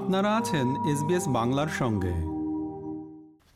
[0.00, 2.14] আপনারা আছেন এসবিএস বাংলার সঙ্গে।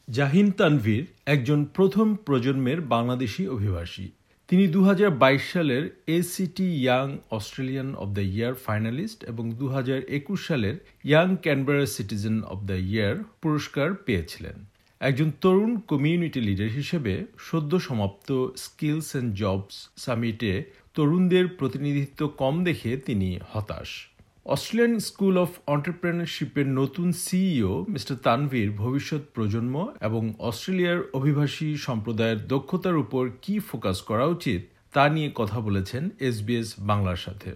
[0.09, 4.11] জাহিন তানভীর একজন প্রথম প্রজন্মের বাংলাদেশি অভিবাসী।
[4.49, 10.01] তিনি দু হাজার বাইশ সালের ACT young Australian of the year finalist এবং দু হাজার
[10.09, 14.65] একুশ সালের young Canberra citizen of the year পুরস্কার পেয়েছিলেন।
[15.01, 20.65] একজন তরুণ কমিউনিটি লিডার হিসেবে সদ্য সমাপ্ত স্কিলস অ্যান্ড জবস সামিটে
[20.95, 24.14] তরুণদের প্রতিনিধিত্ব কম দেখে তিনি হতাশ।
[24.47, 32.97] অস্ট্রেলিয়ান স্কুল অফ অন্টারপ্রেনারশিপের নতুন সিইও মিস্টার তানভীর ভবিষ্যৎ প্রজন্ম এবং অস্ট্রেলিয়ার অভিবাসী সম্প্রদায়ের দক্ষতার
[32.97, 34.61] উপর কি ফোকাস করা উচিত
[34.93, 37.51] তা নিয়ে কথা বলেছেন এসবিএস বাংলার সাথে।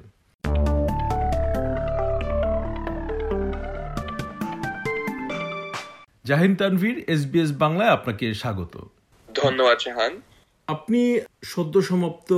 [6.24, 8.88] জাহিন তানভীর এসবিএস বাংলায় আপনাকে স্বাগত।
[9.34, 10.20] ধন্যবাদ জাহান।
[10.66, 12.32] আপনি সদ্য সমাপ্ত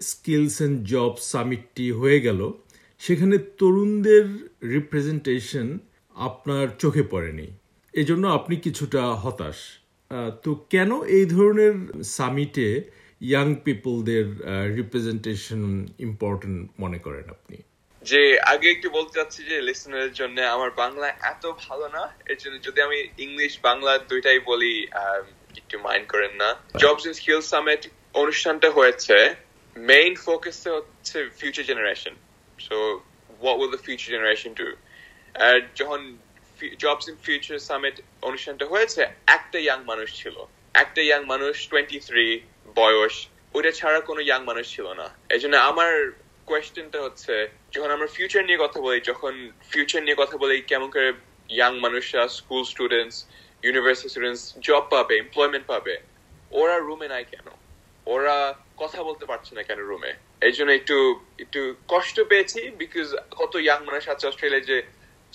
[0.00, 2.52] স্কিলস অ্যান্ড জব সামিটটি হয়ে গেল।
[3.04, 4.26] সেখানে তরুণদের
[4.74, 5.68] রিপ্রেজেন্টেশন
[6.16, 7.46] আপনার চোখে পড়েনি।
[7.94, 9.58] এজন্য আপনি কিছুটা হতাশ।
[10.44, 11.74] তো কেন এই ধরনের
[12.16, 12.68] সামিটে
[13.28, 14.26] ইয়াং পিপলদের
[14.78, 15.62] রিপ্রেজেন্টেশন
[16.06, 17.56] ইম্পর্টেন্ট মনে করেন আপনি?
[18.02, 22.56] যে আগে একটু বলতে চাচ্ছি যে লিসনারের জন্য আমার বাংলা এত ভালো না, এর জন্য
[22.66, 24.74] যদি আমি ইংলিশ বাংলা দুইটাই বলি
[25.60, 26.48] একটু মাইন্ড করেন না।
[26.82, 27.82] জবস এন্ড স্কিল সামিট
[28.22, 29.16] অনুষ্ঠানটা হয়েছে।
[29.90, 32.14] মেইন ফোকাস হচ্ছে future generation
[32.60, 32.76] so
[33.40, 34.68] what will the future generation do?
[35.34, 36.00] আর যখন
[36.82, 39.00] জবস ইন ফিউচার সামিট অনুষ্ঠানটা হয়েছে
[39.36, 40.36] একটা ইয়াং মানুষ ছিল
[40.74, 42.26] একটা ইয়াং মানুষ টোয়েন্টি থ্রি
[42.76, 43.14] বয়স
[43.54, 45.92] ওটা ছাড়া কোনো ইয়াং মানুষ ছিল না এই জন্য আমার
[46.48, 47.34] কোয়েশ্চেনটা হচ্ছে
[47.74, 49.34] যখন আমরা ফিউচার নিয়ে কথা বলি যখন
[49.70, 51.08] ফিউচার নিয়ে কথা বলি কেমন করে
[51.50, 53.16] ইয়াং মানুষরা school students
[53.62, 55.94] university students job পাবে এমপ্লয়মেন্ট পাবে
[56.52, 57.46] ওরা রুমে নাই কেন
[58.06, 58.36] ওরা
[58.82, 60.12] কথা বলতে পারছে না কেন রুমে
[60.46, 60.96] এই জন্য একটু
[61.44, 61.60] একটু
[61.92, 63.06] কষ্ট পেয়েছি বিকজ
[63.40, 64.78] কত ইয়াং মানুষ আছে অস্ট্রেলিয়া যে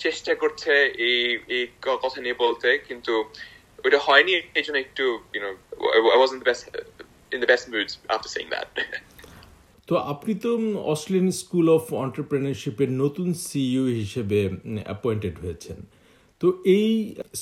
[0.04, 0.72] চেষ্টা করছে
[1.08, 1.20] এই
[1.56, 1.64] এই
[2.04, 3.14] কথা নিয়ে বলতে, কিন্তু
[3.86, 5.04] ওটা হয়নি এই জন্য একটু
[5.34, 5.50] you know
[5.96, 6.64] I was in the best
[7.34, 8.68] in the best moods after saying that
[9.88, 10.50] তো আপনি তো
[10.92, 14.38] অস্ট্রেলিয়ান স্কুল অফ অন্টারপ্রেনারশিপের নতুন সিইও হিসেবে
[14.88, 15.78] অ্যাপয়েন্টেড হয়েছেন।
[16.40, 16.46] তো
[16.76, 16.88] এই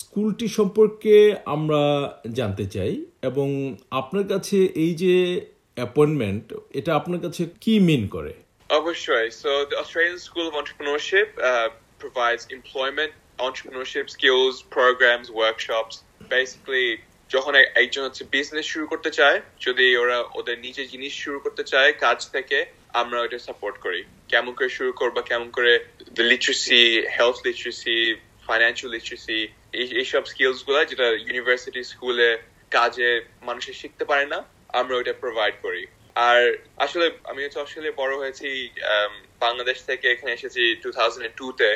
[0.01, 1.15] স্কুলটি সম্পর্কে
[1.55, 1.83] আমরা
[2.39, 2.93] জানতে চাই
[3.31, 3.49] এবং
[4.01, 5.15] আপনার কাছে এই যে
[5.77, 6.47] অ্যাপয়েন্টমেন্ট
[6.79, 8.33] এটা আপনার কাছে কি মিন করে?
[8.81, 11.29] অবশ্যই। So the Australian school of entrepreneurship
[12.05, 13.13] provides employment,
[13.47, 15.95] entrepreneurship skills, programs, workshops,
[16.35, 16.89] basically
[17.35, 17.53] যখন
[17.83, 22.19] একজন হচ্ছে বিজনেস শুরু করতে চায়, যদি ওরা ওদের নিজে জিনিস শুরু করতে চায়, কাজ
[22.35, 22.59] থেকে,
[23.01, 24.01] আমরা ওটা সাপোর্ট করি।
[24.33, 25.73] কেমন করে শুরু করব, কেমন করে
[26.31, 26.83] literacy
[27.17, 27.99] health literacy
[28.47, 29.41] financial literacy
[30.01, 32.31] এইসব স্কিলসগুলা যেটা ইউনিভার্সিটি স্কুলে
[32.77, 33.11] কাজে
[33.49, 34.39] মানুষে শিখতে পারে না
[34.81, 35.83] আমরা ওইটা প্রোভাইড করি।
[36.29, 36.41] আর
[36.85, 38.49] আসলে আমি হচ্ছে অস্ট্রেলিয়া বড় হয়েছি
[39.45, 41.71] বাংলাদেশ থেকে এখানে এসেছি টু থাউজেন্ড টু তে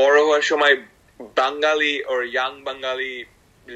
[0.00, 0.74] বড় হওয়ার সময়
[1.40, 3.12] বাঙালি ওর ইয়াং বাঙালি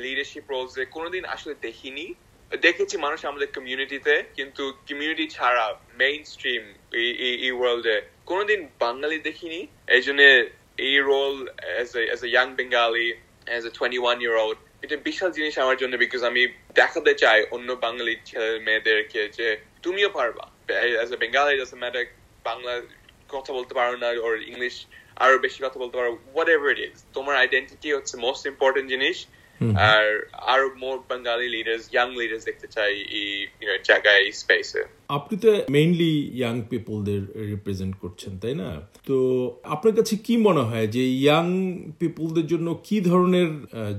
[0.04, 2.06] লিডারশিপ রোলস কোনোদিন আসলে দেখিনি।
[2.52, 5.66] দেখেছি মানুষ আমাদের কমিউনিটিতে কিন্তু কমিউনিটি ছাড়া
[6.00, 6.62] মেইন স্ট্রিম
[7.46, 7.96] এই ওয়ার্ল্ডে
[8.30, 9.60] কোনোদিন বাঙালি দেখিনি।
[9.96, 10.20] এই জন্য
[10.86, 11.36] এই role
[11.82, 11.90] as
[12.26, 13.08] a young Bengali
[13.56, 16.42] as a twenty one year old এটা বিশাল জিনিস আমার জন্য বিকজ আমি
[16.80, 19.46] দেখাতে চাই অন্য বাঙালি ছেলে মেয়েদেরকে যে
[19.84, 20.44] তুমিও পারবা।
[20.84, 20.88] A
[21.22, 22.06] Bengali does matter
[22.48, 22.72] Bangla
[23.34, 24.74] কথা বলতে পারো না ওর ইংলিশ
[25.24, 29.16] আরও বেশি কথা বলতে পারো হোয়াট এভার ইট ইজ তোমার আইডেন্টিটি হচ্ছে মোস্ট ইম্পর্টেন্ট জিনিস।
[29.92, 30.06] আর
[30.52, 33.30] আরও more Bangali leaders young leaders দেখতে চাই এই
[33.88, 34.82] জায়গায় এই স্পেসে
[35.16, 38.70] আপনি তো মেইনলি ইয়াং পিপলদের রিপ্রেজেন্ট করছেন তাই না?
[39.08, 39.16] তো
[39.74, 41.46] আপনার কাছে কি মনে হয় যে ইয়াং
[42.00, 43.50] পিপলদের জন্য কি ধরনের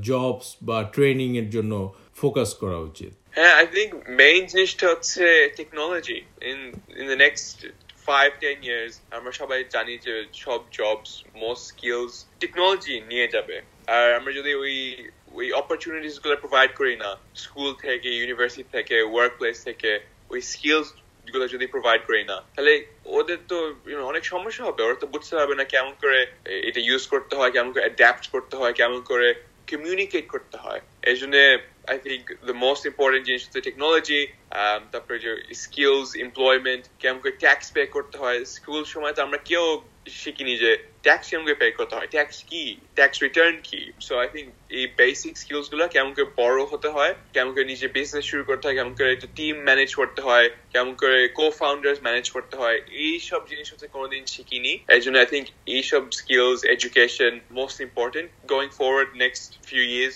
[0.10, 1.74] জবস বা ট্রেনিং এর জন্য
[2.22, 3.12] ফোকাস করা উচিত?
[3.38, 3.92] হ্যাঁ আই থিঙ্ক
[4.22, 5.26] মেইন জিনিসটা হচ্ছে
[5.60, 6.20] technology
[6.52, 6.60] in
[7.00, 7.58] in the next
[8.08, 11.12] five ten years আমরা সবাই জানি যে সব জবস
[11.44, 13.58] মোস্ট স্কিলস টেকনোলজি নিয়ে যাবে।
[13.98, 14.76] আর আমরা যদি ওই
[15.38, 17.10] ওই অপরচুনিটিসগুলো প্রোভাইড করি না
[17.44, 19.92] স্কুল থেকে ইউনিভার্সিটি থেকে ওয়ার্ক প্লেস থেকে
[20.30, 22.74] ওই স্কিলসগুলো যদি প্রোভাইড করি না তাহলে
[23.06, 23.58] ওদের তো
[24.12, 26.20] অনেক সমস্যা হবে, ওরা তো বুঝতে পারবে না কেমন করে
[26.70, 29.28] এটা ইউজ করতে হয়, কেমন করে অ্যাডাপ্ট করতে হয়, কেমন করে
[29.72, 31.36] কমিউনিকেট করতে হয়। এই জন্য
[31.90, 34.22] I think the most important জিনিস হচ্ছে টেকনোলজি
[34.94, 35.32] তারপরে যে
[35.64, 39.66] স্কিলস এমপ্লয়মেন্ট কেমন করে ট্যাক্স পে করতে হয় স্কুল সময় তো আমরা কেউ
[40.22, 40.72] শিখিনি যে
[41.06, 42.64] ট্যাক্স কেমন করে পে করতে হয় ট্যাক্স কি
[42.98, 43.82] ট্যাক্স রিটার্ন কি?
[44.08, 44.50] সো আই থিঙ্ক
[44.80, 48.78] এই বেসিক স্কিলসগুলো কেমন করে বড় হতে হয়, কেমন করে নিজে বিজনেস শুরু করতে হয়,
[48.80, 52.78] কেমন করে একটা টিম ম্যানেজ করতে হয়, কেমন করে কো ফাউন্ডার্স ম্যানেজ করতে হয়
[53.08, 58.70] এইসব জিনিস হচ্ছে কোনোদিন শিখিনি। এই জন্য আই থিঙ্ক এইসব skills education most important going
[58.80, 60.16] forward next few years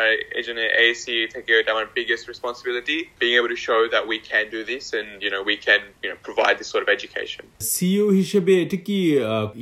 [0.00, 4.17] আর এই জন্য ASC থেকে এটা আমার biggest responsibility being able to show that we
[4.29, 7.43] can do this and you know we can you know provide this sort of education.
[7.73, 8.97] CEO হিসেবে এটা কি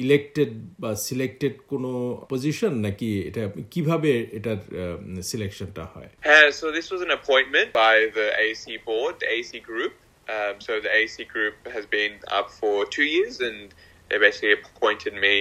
[0.03, 0.51] elected
[0.83, 1.91] বা selected কোনো
[2.31, 3.43] পজিশন নাকি এটা
[3.73, 4.59] কিভাবে এটার
[5.29, 9.93] সিলেকশনটা হয় Yeah, so this was an appointment by the AAC board, the AAC group.
[10.35, 13.59] Um, so the AAC group has been up for two years, and
[14.09, 15.35] they basically appointed me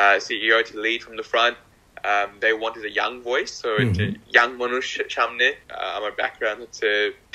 [0.00, 1.56] uh, CEO to lead from the front.
[2.05, 5.49] Um, they wanted a young voice, so it's a young Manush Chamne.
[5.71, 6.89] Uh, my background হচ্ছে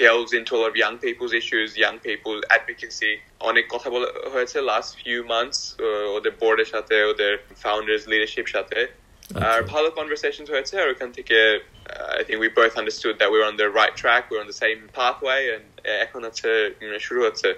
[0.04, 3.14] delves into a lot of young people's issues, young people advocacy.
[3.50, 7.32] অনেক কথা বলা হয়েছে last few months uh, ওদের বোর্ডের সাথে ওদের
[7.64, 8.80] founders leadership সাথে
[9.48, 11.38] আর ভালো conversations হয়েছে আর ওখান থেকে
[11.92, 14.44] uh, I think we both understood that we were on the right track, we were
[14.46, 15.64] on the same pathway, and
[16.04, 16.50] এখন হচ্ছে
[16.80, 17.48] you know, শুরু হচ্ছে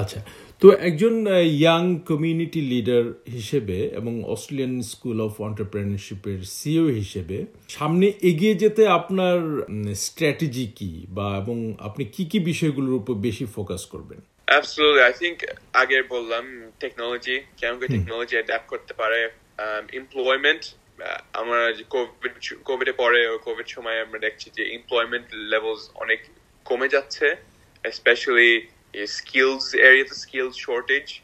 [0.00, 0.18] আচ্ছা
[0.62, 8.54] তো একজন ইয়াং কমিউনিটি লিডার হিসেবে এবং অস্ট্রেলিয়ান স্কুল অফ অন্টারপ্রেনারশিপের সিও হিসেবে সামনে এগিয়ে
[8.54, 9.64] যেতে আপনার
[9.94, 11.06] স্ট্র্যাটেজি কি?
[11.08, 14.20] বা এবং আপনি কি কি বিষয়গুলোর উপর বেশি ফোকাস করবেন?
[14.58, 15.02] Absolutely.
[15.10, 15.38] I think
[15.72, 16.44] আগে বললাম
[16.80, 19.30] টেকনোলজি কেমন করে টেকনোলজি অ্যাডাপ্ট করতে পারে
[19.92, 20.62] এমপ্লয়মেন্ট
[21.32, 22.32] আমরা কোভিড
[22.64, 26.20] কোভিডে পরে কোভিড সময় আমরা দেখছি যে এমপ্লয়মেন্ট লেভেলস অনেক
[26.64, 27.36] কমে যাচ্ছে
[27.84, 28.66] স্পেশালি
[29.06, 31.20] স্কিলস এরিয়াতে স্কিলস শর্টেজ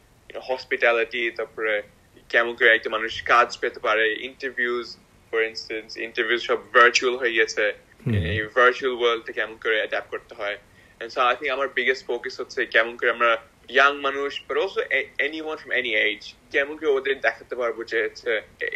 [0.49, 1.83] হসপিটালিটি তারপরে
[2.29, 4.97] কেমন করে একটা মানুষ কাজ পেতে পারে ইন্টারভিউজ
[5.31, 7.73] ফর ইনস্টেন্স ইন্টারভিউ সব ভার্চুয়াল হয়ে গেছে
[8.13, 10.59] এই ভার্চুয়াল ওয়ার্ল্ডে কেমন করে অ্যাডাপ্ট করতে হয়?
[11.01, 13.37] And so I think আমার biggest focus হচ্ছে কেমন করে আমরা
[13.70, 17.98] young মানুষ but also a- anyone from any age কেমন করে ওদের দেখাতে পারবো যে
[18.06, 18.32] হচ্ছে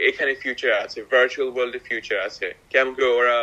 [0.10, 3.38] এখানে ফিউচার আছে ভার্চুয়াল ওয়ার্ল্ডে ফিউচার আছে কেমন করে ওরা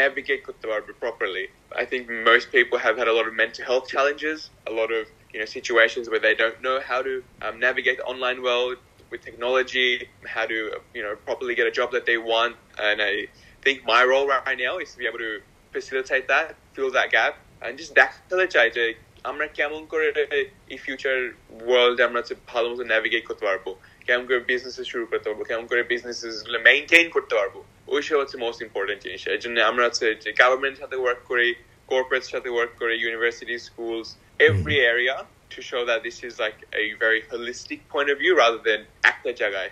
[0.00, 1.46] navigate করতে পারবে properly
[1.82, 4.38] I think most people have had a lot of mental health challenges
[4.70, 7.14] a lot of you know situations where they don't know how to
[7.44, 8.76] um, navigate the online world
[9.10, 9.90] with technology
[10.34, 10.58] how to
[10.96, 12.54] you know properly get a job that they want
[12.86, 13.12] and I
[13.64, 15.34] think my role right now is to be able to
[15.74, 17.34] facilitate that fill that gap
[17.64, 18.84] and just দেখাতে চাই যে
[19.23, 20.05] আমরা কেমন করে
[20.73, 21.17] এই future
[21.67, 23.65] world আমরা হচ্ছে ভালো মতো ন্যাভিগেট করতে পারব?
[24.07, 25.43] কেমন করে বিজনেস শুরু করতে পারব?
[25.43, 27.55] কেমন করে বিজনেসগুলো মেনটেন করতে পারব?
[27.87, 31.55] ওইসব হচ্ছে মোস্ট ইম্পর্টেন্ট জিনিস। এই জন্য আমরা হচ্ছে যে গভর্নমেন্টের সাথে ওয়ার্ক করি
[31.91, 34.07] corporates সাথে ওয়ার্ক করি university schools
[34.47, 35.17] every area
[35.53, 38.81] to show that this is like a very holistic point of view rather than
[39.11, 39.69] একটা জায়গায়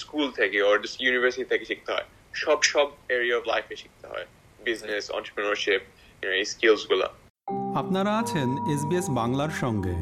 [0.00, 2.06] স্কুল থেকে or just university থেকে শিখতে হয়।
[2.42, 4.26] সব সব এরিয়া অফ লাইফে শিখতে হয়।
[4.68, 5.82] বিজনেস entrepreneurship
[6.20, 7.08] you know, এই স্কিলসগুলা।
[7.80, 9.96] আপনারা আছেন এসবিএস বাংলার সঙ্গে।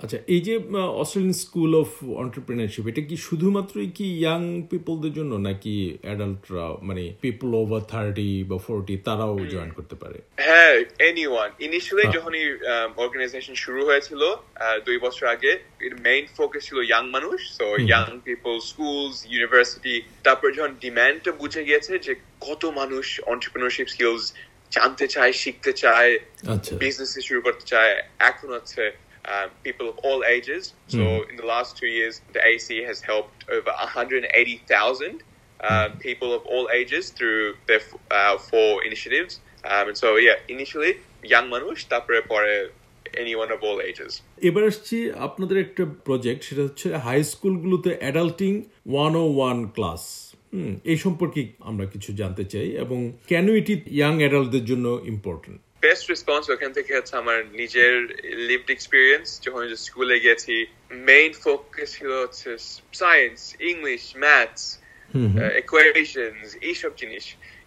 [0.00, 0.54] আচ্ছা এই যে
[1.00, 1.90] অস্ট্রেলিয়ান স্কুল অফ
[2.22, 8.58] অন্টারপ্রিনারশিপ এটা কি শুধুমাত্রই কি ইয়াং পিপলদের জন্য নাকি অ্যাডাল্টরা মানে পিপল ওভার থার্টি বা
[8.58, 10.18] ফোরটি তারাও জয়েন করতে পারে?
[10.46, 10.74] হ্যাঁ
[11.08, 12.44] এনিওয়ান ইনিশিয়ালি। যখনই
[13.04, 14.22] অর্গানাইজেশন শুরু হয়েছিল
[14.86, 15.52] দুই বছর আগে
[15.86, 19.94] এর মেইন ফোকাস ছিল ইয়াং মানুষ so young people schools university
[20.26, 24.24] তারপর যখন ডিমান্ডটা বুঝে গিয়েছে যে কত মানুষ অন্টারপ্রিনারশিপ স্কিলস
[24.74, 26.12] জানতে চায় শিখতে চায়
[26.54, 27.92] আচ্ছা business শুরু করতে চায়
[28.30, 28.82] এখন হচ্ছে
[29.24, 30.62] um, people of all ages.
[30.88, 35.22] So in the last two years, the AC has helped over 180,000
[35.60, 39.32] uh, people of all ages through their f- uh, four initiatives.
[39.64, 40.92] Um, and so yeah, initially
[41.34, 42.52] young মানুষ তারপরে পরে
[43.22, 44.12] anyone of all ages.
[44.48, 48.52] এবার আসছি আপনাদের একটা project সেটা হচ্ছে high স্কুলগুলোতে adulting
[48.92, 50.02] one o one class
[50.84, 56.44] এই সম্পর্কে আমরা কিছু জানতে চাই এবং কেন এটি ইয়াং অ্যাডাল্টদের জন্য ইম্পর্টেন্ট বেস্ট রেসপন্স
[56.50, 57.92] ওখান থেকে হচ্ছে আমার নিজের
[58.48, 60.56] লিভড এক্সপিরিয়েন্স যখন স্কুলে গেছি
[61.10, 62.50] মেইন ফোকাস ছিল হচ্ছে
[62.92, 64.62] সায়েন্স ইংলিশ ম্যাথস
[65.62, 67.24] ইকুয়েশনস এইসব জিনিস।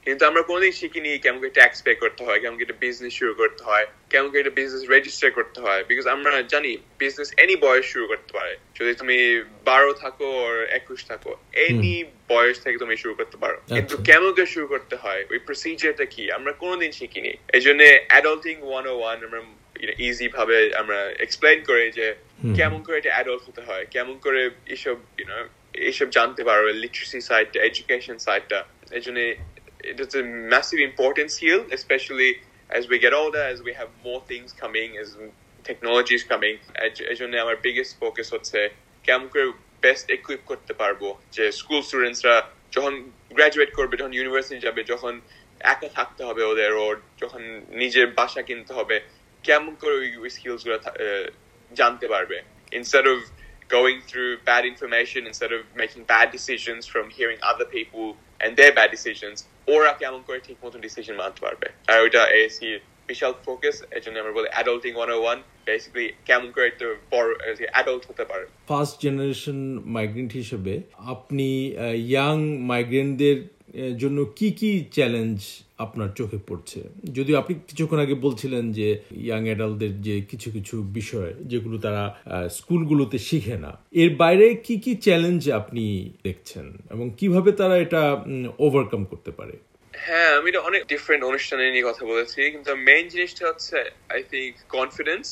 [0.08, 3.62] কিন্তু আমরা কোনোদিন শিখিনি কেমন করে ট্যাক্স পে করতে হয় কেমন করে বিজনেস শুরু করতে
[3.70, 6.72] হয় কেমন করে বিজনেস রেজিস্টার করতে হয় বিকজ আমরা জানি
[7.02, 9.18] বিজনেস এনি বয়স শুরু করতে পারে। যদি তুমি
[9.70, 11.32] বারো থাকো আর একুশ থাকো
[11.66, 11.96] এনি
[12.34, 16.06] বয়স থেকে তুমি শুরু করতে পারো। কিন্তু আচ্ছা। কেমন করে শুরু করতে হয় ওই প্রসিজারটা
[16.14, 19.42] কি আমরা কোনোদিন শিখিনি। এই জন্য অ্যাডাল্টিং ওয়ান ও ওয়ান আমরা
[20.08, 22.08] ইজি ভাবে আমরা এক্সপ্লেন করে যে
[22.60, 24.42] কেমন করে এটা অ্যাডাল্ট হতে হয় কেমন করে
[24.76, 24.98] এসব
[25.88, 28.60] এইসব জানতে পারো লিটারেসি সাইডটা এডুকেশন সাইডটা
[28.98, 29.20] এই জন্য
[29.93, 32.31] it's a massive importance here, especially
[32.71, 35.09] as we get older, as we have more things coming, as
[35.65, 36.57] technology is coming.
[37.11, 38.59] এই জন্য আমার biggest focus হচ্ছে
[39.05, 39.45] কেমন করে
[39.83, 42.37] বেস্ট equip করতে পারবো যে স্কুল স্টুডেন্টসরা
[42.73, 42.93] যখন
[43.31, 45.15] গ্রাজুয়েট করবে যখন ইউনিভার্সিটি যাবে যখন
[45.73, 47.43] একা থাকতে হবে ওদের ওর যখন
[47.83, 48.97] নিজের বাসা কিনতে হবে
[49.45, 51.27] কেমন করে ওই স্কিলস গুলো থা- আহ,
[51.73, 52.37] জানতে পারবে
[52.73, 53.19] instead of
[53.79, 58.07] going through bad information instead of making bad decisions from hearing other people
[58.41, 59.39] and their bad decisions
[59.74, 61.68] ওরা কেমন করে ঠিক মতো ডিসিশন মানতে পারবে?
[61.92, 62.70] আর ওইটা এসি
[63.10, 67.30] বিশাল ফোকাস এর জন্য আমরা বলি অ্যাডাল্টিং ওয়ান ওয়ান বেসিক্যালি কেমন করে একটা বড়
[67.76, 69.60] অ্যাডাল্ট হতে পারে। ফার্স্ট জেনারেশন
[69.98, 70.74] মাইগ্রেন্ট হিসেবে
[71.14, 71.50] আপনি
[72.12, 72.38] ইয়াং
[72.72, 73.38] মাইগ্রেন্টদের
[74.02, 75.38] জন্য কি কি চ্যালেঞ্জ
[75.86, 76.80] আপনার চোখে পড়ছে?
[77.18, 78.88] যদিও আপনি কিছুক্ষণ আগে বলছিলেন যে
[79.26, 82.04] ইয়াং অ্যাডাল্টদের যে কিছু কিছু বিষয় যেগুলো তারা
[82.58, 85.86] স্কুলগুলোতে শিখে না, এর বাইরে কি কি চ্যালেঞ্জ আপনি
[86.28, 86.66] দেখছেন?
[86.94, 88.02] এবং কীভাবে তারা এটা
[88.66, 89.56] ওভারকাম করতে পারে?
[89.94, 93.78] হ্যাঁ আমি তো অনেক ডিফারেন্ট অনুষ্ঠানে নিয়ে কথা বলেছি, কিন্তু মেইন জিনিসটা হচ্ছে
[94.14, 95.26] I think confidence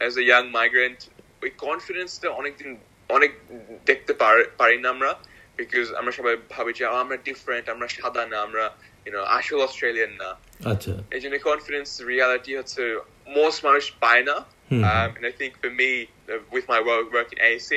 [0.00, 0.98] as a young migrant
[1.42, 2.70] ওই কনফিডেন্সটা অনেকদিন,
[3.16, 3.32] অনেক
[3.88, 4.12] দেখতে
[4.60, 5.12] পারি না আমরা।
[5.57, 8.65] বিকজ আমরা সবাই ভাবি যে "আহ, আমরা ডিফারেন্ট আমরা সাদা না আমরা
[9.05, 10.29] ইউনো আসল অস্ট্রেলিয়ান না
[10.71, 12.81] আচ্ছা এই জন্য কনফিডেন্স রিয়ালিটি হচ্ছে
[13.37, 14.37] মোস্ট মানুষ পায় না
[14.91, 15.91] Um, and I think for me,
[16.29, 17.69] uh, with my work, work in AC,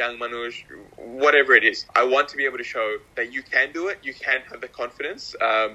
[0.00, 0.56] young Manush,
[0.96, 3.98] whatever it is, I want to be able to show that you can do it.
[4.02, 5.22] You can have the confidence.
[5.40, 5.72] Um,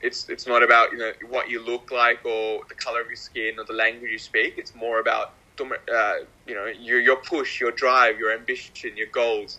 [0.00, 3.22] it's it's not about you know what you look like or the color of your
[3.28, 4.50] skin or the language you speak.
[4.56, 5.26] It's more about
[5.60, 6.16] uh,
[6.48, 9.52] you know your your push, your drive, your ambition, your goals.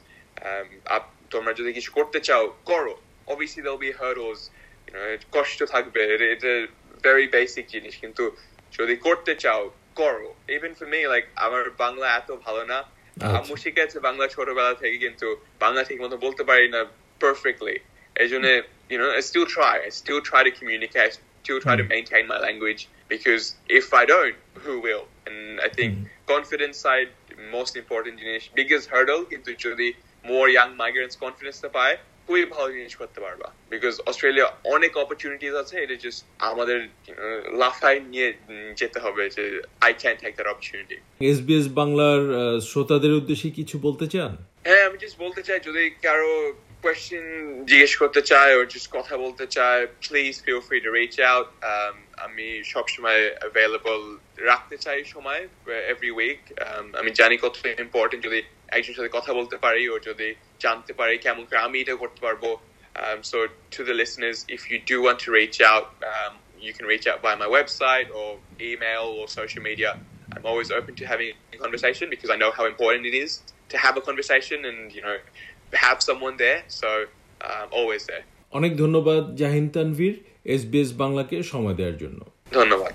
[0.48, 2.96] Um, up- তোমরা যদি কিছু করতে চাও করো
[3.28, 4.42] obviously there'll be hurdles
[4.88, 5.04] you know
[5.36, 6.52] কষ্ট থাকবে এটা- এটা
[7.08, 8.24] very basic জিনিস কিন্তু
[8.78, 9.62] যদি করতে চাও
[9.96, 12.80] করো even for me like আমার বাংলা এত ভালো না
[13.18, 15.28] আচ্ছা। আম্মু শিখেছে বাংলা ছোটবেলা থেকে কিন্তু
[15.64, 16.82] বাংলা ঠিক মতো বলতে পারি না
[17.22, 17.76] perfectly
[18.16, 18.46] এই জন্য
[18.92, 21.14] you know I still try I still try to communicate
[21.44, 22.82] still try to maintain my language
[23.14, 23.44] because
[23.80, 25.38] if I don't who will and
[25.68, 25.92] I think
[26.34, 27.10] confidence side
[27.58, 29.88] most important জিনিস biggest hurdle কিন্তু যদি
[30.25, 31.97] more young migrants confidence টা পায়
[32.27, 36.79] খুবই ভালো জিনিস করতে পারবা। বিকজ অস্ট্রেলিয়া অনেক অপরচুনিটিস আছে এটা জাস্ট আমাদের
[37.63, 38.29] লাফায় নিয়ে
[38.81, 39.45] যেতে হবে যে
[39.87, 40.97] I can take that opportunity
[41.31, 42.21] SBS বাংলার
[42.71, 44.33] শ্রোতাদের উদ্দেশ্যে কিছু বলতে চান?
[44.69, 46.33] হ্যাঁ আমি জাস্ট বলতে চাই যদি কারও
[46.83, 47.25] কোয়েশ্চেন
[47.71, 51.49] জিজ্ঞেস করতে চায় ও জাস্ট কথা বলতে চায় please feel free to reach out
[52.27, 54.01] আমি সবসময় অ্যাভেলেবল
[54.51, 55.43] রাখতে চাই সময়
[55.93, 56.41] এভরি উইক
[57.01, 57.55] আমি জানি কত
[57.87, 58.41] ইম্পর্টেন্ট যদি
[58.76, 60.28] একজনের সাথে কথা বলতে পারি ও যদি
[60.64, 62.50] জানতে পারি কেমন করে আমি এটা করতে পারবো
[62.96, 63.38] Um, so
[63.72, 67.22] to the listeners, if you do want to reach out, um, you can reach out
[67.22, 68.30] via my website or
[68.62, 70.00] email or social media.
[70.34, 73.32] I'm always open to having a conversation because I know how important it is
[73.70, 75.18] to have a conversation and you know
[75.86, 76.60] have someone there.
[76.70, 76.90] So
[77.42, 78.24] um, always there.
[78.58, 80.16] অনেক ধন্যবাদ Jahin Tanvir
[80.56, 82.20] SBS বাংলাকে সময় দেওয়ার জন্য
[82.52, 82.94] ধন্যবাদ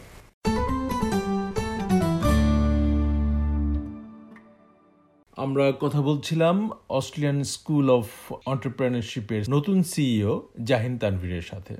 [5.37, 8.07] আমরা কথা বলছিলাম অস্ট্রেলিয়ান স্কুল অফ
[8.45, 11.75] অন্টারপ্রেনারশিপের নতুন সিইও জাহিন তানভীরের সাথে।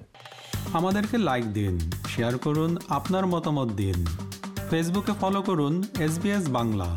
[0.73, 1.79] আমাদেরকে লাইক দিন,
[2.15, 4.05] শেয়ার করুন, আপনার মতামত দিন।
[4.69, 6.19] ফেসবুকে ফলো করুন এস
[6.49, 6.95] বাংলা।